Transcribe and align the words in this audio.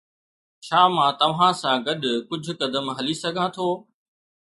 ڇا 0.65 0.81
مان 0.95 1.09
توهان 1.19 1.53
سان 1.61 1.75
گڏ 1.91 2.01
ڪجهه 2.33 2.53
قدم 2.65 2.85
هلي 2.97 3.15
سگهان 3.25 3.49
ٿو؟ 3.55 3.67